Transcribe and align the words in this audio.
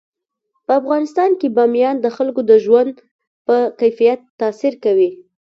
په 0.65 0.71
افغانستان 0.79 1.31
کې 1.39 1.47
بامیان 1.57 1.95
د 2.01 2.07
خلکو 2.15 2.41
د 2.49 2.51
ژوند 2.65 2.93
په 3.47 3.55
کیفیت 3.79 4.19
تاثیر 4.41 4.73
کوي. 4.83 5.09